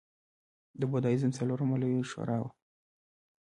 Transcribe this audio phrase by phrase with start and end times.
[0.79, 2.49] د بودیزم څلورمه لویه شورا وه